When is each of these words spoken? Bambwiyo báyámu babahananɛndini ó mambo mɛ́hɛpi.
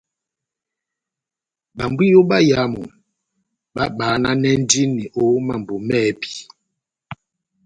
Bambwiyo 1.77 2.19
báyámu 2.29 2.83
babahananɛndini 3.75 5.03
ó 5.19 5.21
mambo 5.47 5.75
mɛ́hɛpi. 5.87 6.31